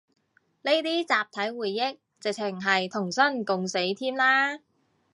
[0.63, 4.59] 呢啲集體回憶，直程係同生共死添啦